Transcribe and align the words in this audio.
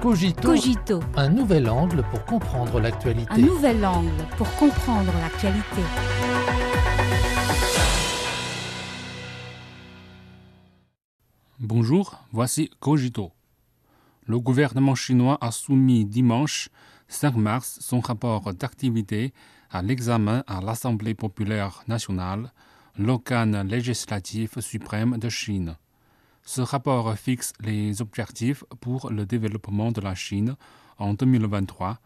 Cogito, 0.00 0.42
Cogito, 0.42 1.00
un 1.16 1.28
nouvel 1.28 1.68
angle 1.68 2.04
pour 2.08 2.24
comprendre 2.24 2.78
l'actualité. 2.78 3.32
un 3.32 3.38
nouvel 3.38 3.84
angle 3.84 4.24
pour 4.36 4.48
comprendre 4.54 5.12
l'actualité. 5.12 5.82
Bonjour, 11.58 12.22
voici 12.30 12.70
Cogito. 12.78 13.32
Le 14.26 14.38
gouvernement 14.38 14.94
chinois 14.94 15.36
a 15.40 15.50
soumis 15.50 16.04
dimanche 16.04 16.68
5 17.08 17.34
mars 17.34 17.78
son 17.80 17.98
rapport 17.98 18.54
d'activité 18.54 19.32
à 19.68 19.82
l'examen 19.82 20.44
à 20.46 20.60
l'Assemblée 20.60 21.14
populaire 21.14 21.82
nationale, 21.88 22.52
l'organe 22.96 23.66
législatif 23.66 24.60
suprême 24.60 25.18
de 25.18 25.28
Chine. 25.28 25.76
Ce 26.50 26.62
rapport 26.62 27.14
fixe 27.18 27.52
les 27.60 28.00
objectifs 28.00 28.64
pour 28.80 29.10
le 29.10 29.26
développement 29.26 29.92
de 29.92 30.00
la 30.00 30.14
Chine 30.14 30.56
en 30.96 31.12
2023 31.12 31.98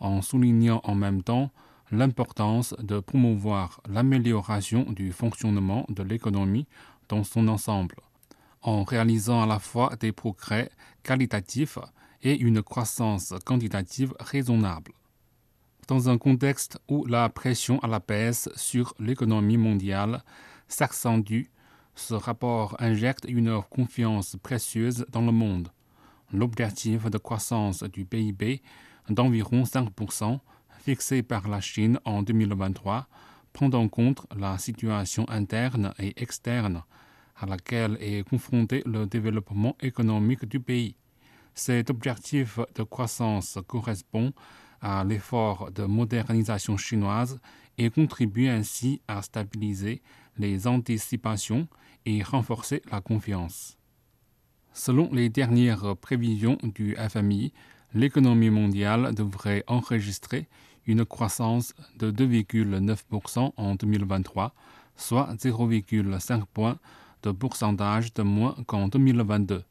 en 0.00 0.20
soulignant 0.20 0.80
en 0.82 0.96
même 0.96 1.22
temps 1.22 1.52
l'importance 1.92 2.74
de 2.80 2.98
promouvoir 2.98 3.80
l'amélioration 3.88 4.82
du 4.90 5.12
fonctionnement 5.12 5.86
de 5.90 6.02
l'économie 6.02 6.66
dans 7.08 7.22
son 7.22 7.46
ensemble 7.46 7.94
en 8.62 8.82
réalisant 8.82 9.40
à 9.44 9.46
la 9.46 9.60
fois 9.60 9.94
des 10.00 10.10
progrès 10.10 10.72
qualitatifs 11.04 11.78
et 12.20 12.36
une 12.36 12.64
croissance 12.64 13.32
quantitative 13.44 14.12
raisonnable. 14.18 14.90
Dans 15.86 16.08
un 16.08 16.18
contexte 16.18 16.80
où 16.88 17.06
la 17.06 17.28
pression 17.28 17.78
à 17.78 17.86
la 17.86 18.00
baisse 18.00 18.48
sur 18.56 18.92
l'économie 18.98 19.56
mondiale 19.56 20.24
s'accentue, 20.66 21.44
ce 21.94 22.14
rapport 22.14 22.76
injecte 22.80 23.24
une 23.28 23.62
confiance 23.70 24.36
précieuse 24.42 25.06
dans 25.10 25.22
le 25.22 25.32
monde. 25.32 25.68
L'objectif 26.32 27.04
de 27.10 27.18
croissance 27.18 27.82
du 27.84 28.04
PIB 28.04 28.62
d'environ 29.08 29.62
5% 29.62 30.38
fixé 30.80 31.22
par 31.22 31.48
la 31.48 31.60
Chine 31.60 31.98
en 32.04 32.22
2023 32.22 33.06
prend 33.52 33.70
en 33.70 33.88
compte 33.88 34.26
la 34.36 34.58
situation 34.58 35.28
interne 35.28 35.94
et 35.98 36.20
externe 36.20 36.82
à 37.36 37.46
laquelle 37.46 37.96
est 38.00 38.28
confronté 38.28 38.82
le 38.86 39.06
développement 39.06 39.76
économique 39.80 40.44
du 40.44 40.60
pays. 40.60 40.96
Cet 41.54 41.90
objectif 41.90 42.58
de 42.74 42.82
croissance 42.82 43.58
correspond 43.66 44.32
à 44.84 45.02
l'effort 45.02 45.70
de 45.72 45.84
modernisation 45.84 46.76
chinoise 46.76 47.40
et 47.78 47.90
contribue 47.90 48.48
ainsi 48.48 49.00
à 49.08 49.22
stabiliser 49.22 50.02
les 50.36 50.66
anticipations 50.66 51.66
et 52.04 52.22
renforcer 52.22 52.82
la 52.92 53.00
confiance. 53.00 53.78
Selon 54.74 55.08
les 55.10 55.30
dernières 55.30 55.96
prévisions 55.96 56.58
du 56.62 56.96
FMI, 56.96 57.52
l'économie 57.94 58.50
mondiale 58.50 59.14
devrait 59.14 59.64
enregistrer 59.66 60.48
une 60.86 61.06
croissance 61.06 61.74
de 61.98 62.10
2,9% 62.10 63.52
en 63.56 63.74
2023, 63.76 64.52
soit 64.96 65.32
0,5 65.34 66.42
points 66.52 66.78
de 67.22 67.30
pourcentage 67.30 68.12
de 68.12 68.22
moins 68.22 68.54
qu'en 68.66 68.88
2022. 68.88 69.64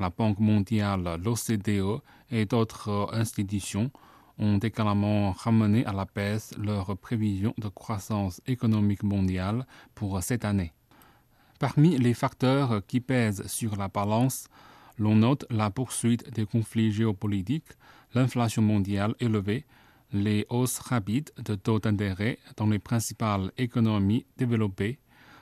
La 0.00 0.10
Banque 0.10 0.40
mondiale, 0.40 1.20
l'OCDE 1.22 2.00
et 2.32 2.46
d'autres 2.46 3.10
institutions 3.12 3.92
ont 4.40 4.58
également 4.58 5.32
ramené 5.32 5.84
à 5.84 5.92
la 5.92 6.06
baisse 6.06 6.54
leurs 6.58 6.96
prévisions 6.96 7.54
de 7.58 7.68
croissance 7.68 8.40
économique 8.46 9.02
mondiale 9.02 9.66
pour 9.94 10.20
cette 10.22 10.44
année. 10.44 10.72
Parmi 11.58 11.98
les 11.98 12.14
facteurs 12.14 12.84
qui 12.86 13.00
pèsent 13.00 13.46
sur 13.46 13.76
la 13.76 13.88
balance, 13.88 14.48
l'on 14.98 15.14
note 15.14 15.44
la 15.50 15.70
poursuite 15.70 16.32
des 16.32 16.46
conflits 16.46 16.90
géopolitiques, 16.90 17.76
l'inflation 18.14 18.62
mondiale 18.62 19.14
élevée, 19.20 19.66
les 20.12 20.46
hausses 20.48 20.78
rapides 20.78 21.30
de 21.44 21.54
taux 21.54 21.78
d'intérêt 21.78 22.38
dans 22.56 22.66
les 22.66 22.78
principales 22.78 23.52
économies 23.58 24.24
développées. 24.38 24.98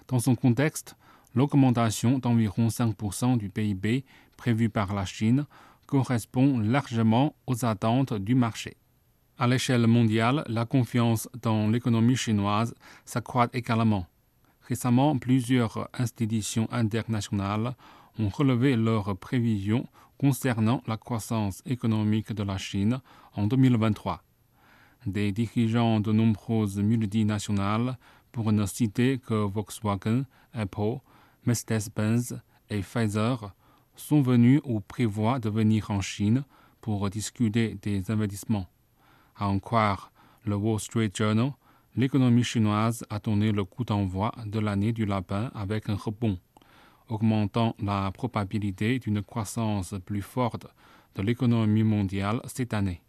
Dans 0.08 0.18
son 0.18 0.34
contexte, 0.34 0.96
l'augmentation 1.34 2.18
d'environ 2.18 2.66
5% 2.66 3.38
du 3.38 3.48
PIB 3.48 4.04
prévue 4.36 4.70
par 4.70 4.92
la 4.92 5.04
Chine 5.04 5.46
correspond 5.86 6.58
largement 6.58 7.34
aux 7.46 7.64
attentes 7.64 8.12
du 8.12 8.34
marché. 8.34 8.76
À 9.40 9.46
l'échelle 9.46 9.86
mondiale, 9.86 10.42
la 10.48 10.64
confiance 10.64 11.28
dans 11.42 11.68
l'économie 11.68 12.16
chinoise 12.16 12.74
s'accroît 13.04 13.48
également. 13.52 14.04
Récemment, 14.62 15.16
plusieurs 15.16 15.88
institutions 15.96 16.68
internationales 16.72 17.76
ont 18.18 18.30
relevé 18.30 18.74
leurs 18.74 19.16
prévisions 19.16 19.86
concernant 20.18 20.82
la 20.88 20.96
croissance 20.96 21.62
économique 21.66 22.32
de 22.32 22.42
la 22.42 22.58
Chine 22.58 23.00
en 23.32 23.46
2023. 23.46 24.24
Des 25.06 25.30
dirigeants 25.30 26.00
de 26.00 26.10
nombreuses 26.10 26.78
multinationales, 26.78 27.96
pour 28.32 28.50
ne 28.50 28.66
citer 28.66 29.18
que 29.18 29.34
Volkswagen, 29.34 30.24
Apple, 30.52 30.98
Mercedes-Benz 31.46 32.40
et 32.70 32.80
Pfizer, 32.80 33.54
sont 33.94 34.20
venus 34.20 34.60
ou 34.64 34.80
prévoient 34.80 35.38
de 35.38 35.48
venir 35.48 35.92
en 35.92 36.00
Chine 36.00 36.42
pour 36.80 37.08
discuter 37.08 37.78
des 37.80 38.10
investissements. 38.10 38.66
À 39.40 39.46
en 39.48 39.60
croire 39.60 40.10
le 40.44 40.56
Wall 40.56 40.80
Street 40.80 41.12
Journal, 41.14 41.52
l'économie 41.94 42.42
chinoise 42.42 43.04
a 43.08 43.20
donné 43.20 43.52
le 43.52 43.64
coup 43.64 43.84
d'envoi 43.84 44.32
de 44.44 44.58
l'année 44.58 44.92
du 44.92 45.06
lapin 45.06 45.52
avec 45.54 45.88
un 45.88 45.94
rebond, 45.94 46.38
augmentant 47.08 47.76
la 47.80 48.10
probabilité 48.10 48.98
d'une 48.98 49.22
croissance 49.22 49.94
plus 50.04 50.22
forte 50.22 50.66
de 51.14 51.22
l'économie 51.22 51.84
mondiale 51.84 52.40
cette 52.46 52.74
année. 52.74 53.00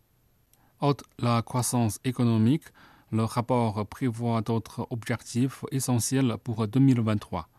Outre 0.81 1.03
la 1.17 1.41
croissance 1.41 1.99
économique, 2.03 2.65
le 3.11 3.23
rapport 3.23 3.87
prévoit 3.87 4.41
d'autres 4.41 4.85
objectifs 4.91 5.65
essentiels 5.71 6.37
pour 6.43 6.67
2023. 6.67 7.49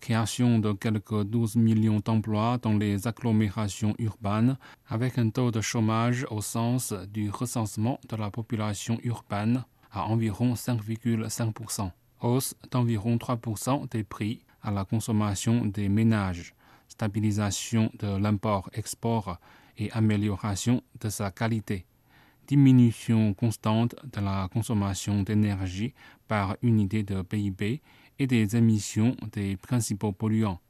Création 0.00 0.58
de 0.58 0.72
quelques 0.72 1.24
12 1.24 1.56
millions 1.56 2.00
d'emplois 2.04 2.58
dans 2.58 2.76
les 2.76 3.06
agglomérations 3.06 3.94
urbaines, 3.98 4.56
avec 4.88 5.18
un 5.18 5.30
taux 5.30 5.50
de 5.50 5.60
chômage 5.60 6.26
au 6.30 6.40
sens 6.40 6.92
du 7.12 7.30
recensement 7.30 7.98
de 8.08 8.16
la 8.16 8.30
population 8.30 8.98
urbaine 9.02 9.64
à 9.90 10.04
environ 10.06 10.54
5,5%. 10.54 11.90
Hausse 12.20 12.54
d'environ 12.70 13.16
3% 13.16 13.90
des 13.90 14.04
prix 14.04 14.42
à 14.62 14.70
la 14.70 14.84
consommation 14.84 15.64
des 15.64 15.88
ménages, 15.88 16.54
stabilisation 16.88 17.90
de 17.98 18.16
l'import-export 18.16 19.38
et 19.78 19.90
amélioration 19.92 20.82
de 21.00 21.08
sa 21.08 21.30
qualité 21.30 21.86
diminution 22.46 23.34
constante 23.34 23.94
de 24.12 24.20
la 24.20 24.48
consommation 24.52 25.22
d'énergie 25.22 25.94
par 26.28 26.56
unité 26.62 27.02
de 27.02 27.22
PIB 27.22 27.82
et 28.18 28.26
des 28.26 28.56
émissions 28.56 29.16
des 29.32 29.56
principaux 29.56 30.12
polluants. 30.12 30.60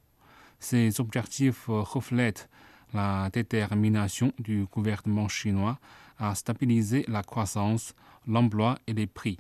Ces 0.58 1.00
objectifs 1.00 1.66
reflètent 1.68 2.48
la 2.94 3.28
détermination 3.30 4.32
du 4.38 4.66
gouvernement 4.66 5.28
chinois 5.28 5.78
à 6.18 6.34
stabiliser 6.34 7.04
la 7.08 7.22
croissance, 7.22 7.94
l'emploi 8.26 8.78
et 8.86 8.94
les 8.94 9.06
prix, 9.06 9.38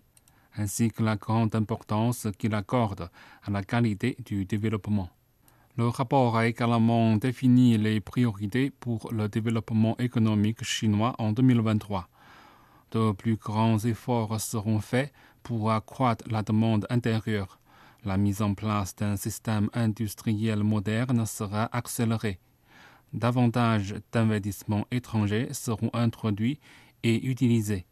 ainsi 0.56 0.90
que 0.90 1.02
la 1.02 1.16
grande 1.16 1.54
importance 1.54 2.28
qu'il 2.38 2.54
accorde 2.54 3.10
à 3.42 3.50
la 3.50 3.62
qualité 3.62 4.16
du 4.24 4.44
développement. 4.44 5.08
Le 5.78 5.88
rapport 5.88 6.36
a 6.36 6.46
également 6.46 7.16
défini 7.16 7.76
les 7.78 8.00
priorités 8.00 8.70
pour 8.70 9.12
le 9.12 9.28
développement 9.28 9.96
économique 9.98 10.64
chinois 10.64 11.14
en 11.18 11.32
2023 11.32 12.08
de 12.92 13.12
plus 13.12 13.36
grands 13.36 13.78
efforts 13.84 14.40
seront 14.40 14.80
faits 14.80 15.12
pour 15.42 15.70
accroître 15.70 16.24
la 16.30 16.42
demande 16.42 16.86
intérieure. 16.90 17.58
La 18.06 18.16
mise 18.16 18.40
en 18.40 18.54
place 18.54 18.94
d'un 18.94 19.16
système 19.16 19.68
industriel 19.74 20.62
moderne 20.62 21.26
sera 21.26 21.68
accélérée. 21.76 22.38
Davantage 23.12 23.96
d'investissements 24.12 24.86
étrangers 24.92 25.48
seront 25.52 25.90
introduits 25.92 26.60
et 27.02 27.26
utilisés. 27.26 27.84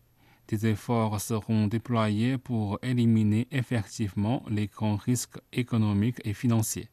Des 0.47 0.69
efforts 0.69 1.21
seront 1.21 1.67
déployés 1.67 2.39
pour 2.39 2.79
éliminer 2.81 3.49
effectivement 3.50 4.44
les 4.49 4.69
grands 4.69 4.94
risques 4.94 5.41
économiques 5.53 6.21
et 6.25 6.33
financiers. 6.33 6.91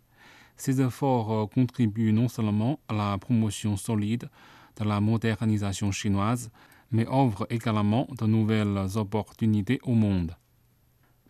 Ces 0.57 0.81
efforts 0.81 1.47
contribuent 1.51 2.13
non 2.13 2.27
seulement 2.27 2.79
à 2.87 2.95
la 2.95 3.17
promotion 3.19 3.77
solide 3.77 4.31
de 4.79 4.83
la 4.83 4.99
modernisation 4.99 5.91
chinoise, 5.91 6.49
mais 6.89 7.05
offre 7.07 7.45
également 7.51 8.07
de 8.17 8.25
nouvelles 8.25 8.97
opportunités 8.97 9.79
au 9.83 9.93
monde. 9.93 10.35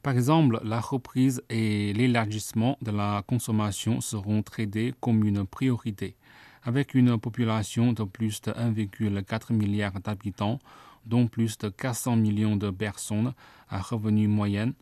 Par 0.04 0.14
exemple, 0.14 0.60
la 0.64 0.80
reprise 0.80 1.44
et 1.50 1.94
l'élargissement 1.94 2.76
de 2.82 2.90
la 2.90 3.24
consommation 3.28 4.02
seront 4.02 4.42
traités 4.42 4.96
comme 5.00 5.24
une 5.24 5.46
priorité. 5.46 6.16
Avec 6.64 6.96
une 6.96 7.20
population 7.20 7.94
de 7.94 8.04
plus 8.04 8.42
de 8.42 8.52
1,4 8.52 9.54
milliard 9.54 9.94
d'habitants, 10.00 10.58
dont 11.06 11.28
plus 11.28 11.56
de 11.60 11.70
400 11.70 12.16
millions 12.16 12.56
de 12.56 12.72
personnes 12.72 13.34
à 13.70 13.80
revenu 13.80 14.28
moyen, 14.28 14.74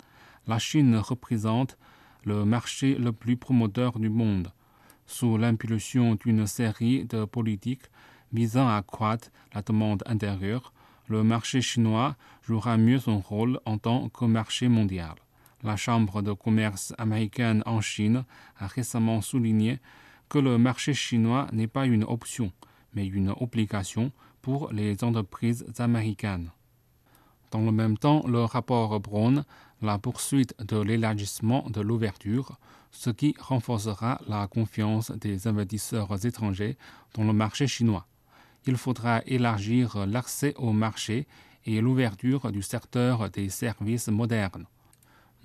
la 0.48 0.58
Chine 0.58 0.96
représente 0.96 1.78
le 2.24 2.46
marché 2.46 2.96
le 2.96 3.12
plus 3.12 3.36
promoteur 3.36 4.00
du 4.00 4.10
monde. 4.10 4.54
Sous 5.06 5.38
l'impulsion 5.38 6.16
d'une 6.16 6.48
série 6.48 7.04
de 7.06 7.26
politiques 7.26 7.90
visant 8.32 8.70
à 8.70 8.78
accroître 8.78 9.32
la 9.54 9.62
demande 9.64 10.04
intérieure, 10.06 10.72
le 11.10 11.24
marché 11.24 11.62
chinois 11.62 12.16
jouera 12.44 12.78
mieux 12.78 13.00
son 13.00 13.20
rôle 13.20 13.60
en 13.66 13.78
tant 13.78 14.10
que 14.10 14.26
marché 14.26 14.70
mondial. 14.70 15.16
La 15.64 15.76
Chambre 15.76 16.22
de 16.22 16.32
commerce 16.32 16.94
américaine 16.98 17.64
en 17.66 17.82
Chine 17.82 18.24
a 18.58 18.68
récemment 18.68 19.20
souligné 19.22 19.80
que 20.30 20.38
le 20.38 20.58
marché 20.58 20.94
chinois 20.94 21.48
n'est 21.52 21.68
pas 21.68 21.88
une 21.88 22.04
option, 22.04 22.52
mais 22.94 23.08
une 23.08 23.34
obligation 23.40 24.12
pour 24.42 24.72
les 24.72 25.04
entreprises 25.04 25.66
américaines. 25.80 26.52
Dans 27.52 27.62
le 27.62 27.72
même 27.72 27.98
temps, 27.98 28.26
le 28.28 28.44
rapport 28.44 29.00
Brown, 29.00 29.44
la 29.82 29.98
poursuite 29.98 30.54
de 30.60 30.80
l'élargissement 30.80 31.68
de 31.72 31.82
l'ouverture, 31.82 32.60
ce 32.92 33.10
qui 33.10 33.36
renforcera 33.40 34.22
la 34.28 34.48
confiance 34.48 35.12
des 35.12 35.48
investisseurs 35.48 36.26
étrangers 36.26 36.78
dans 37.16 37.24
le 37.24 37.34
marché 37.34 37.66
chinois. 37.66 38.06
Il 38.66 38.78
faudra 38.78 39.22
élargir 39.26 40.06
l'accès 40.06 40.54
au 40.58 40.74
marché 40.74 41.28
et 41.66 41.82
l'ouverture 41.82 42.52
du 42.52 42.62
secteur 42.62 43.30
des 43.30 43.50
services 43.50 44.08
modernes. 44.08 44.66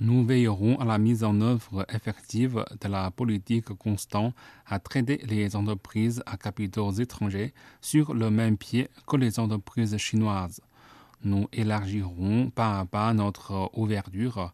Nous 0.00 0.24
veillerons 0.26 0.76
à 0.80 0.84
la 0.84 0.98
mise 0.98 1.22
en 1.22 1.40
œuvre 1.40 1.86
effective 1.88 2.64
de 2.80 2.88
la 2.88 3.12
politique 3.12 3.72
constante 3.74 4.34
à 4.66 4.80
traiter 4.80 5.18
les 5.24 5.54
entreprises 5.54 6.20
à 6.26 6.36
capitaux 6.36 6.90
étrangers 6.90 7.54
sur 7.80 8.12
le 8.12 8.28
même 8.28 8.56
pied 8.56 8.88
que 9.06 9.16
les 9.16 9.38
entreprises 9.38 9.96
chinoises. 9.98 10.60
Nous 11.22 11.46
élargirons 11.52 12.50
pas 12.50 12.80
à 12.80 12.84
pas 12.84 13.14
notre 13.14 13.70
ouverture 13.74 14.52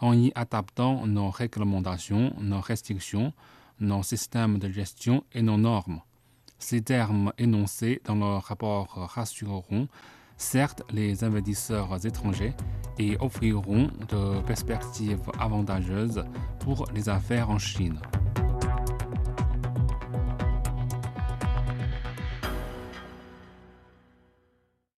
en 0.00 0.14
y 0.14 0.32
adaptant 0.34 1.06
nos 1.06 1.30
réglementations, 1.30 2.32
nos 2.40 2.60
restrictions, 2.60 3.34
nos 3.80 4.02
systèmes 4.02 4.58
de 4.58 4.70
gestion 4.70 5.22
et 5.32 5.42
nos 5.42 5.58
normes. 5.58 6.00
Ces 6.58 6.82
termes 6.82 7.32
énoncés 7.38 8.00
dans 8.04 8.16
le 8.16 8.36
rapport 8.38 8.88
rassureront 9.14 9.88
certes 10.36 10.82
les 10.92 11.24
investisseurs 11.24 12.04
étrangers 12.04 12.54
et 12.98 13.16
offriront 13.20 13.90
de 14.08 14.40
perspectives 14.42 15.20
avantageuses 15.38 16.24
pour 16.60 16.86
les 16.94 17.08
affaires 17.08 17.50
en 17.50 17.58
Chine. 17.58 18.00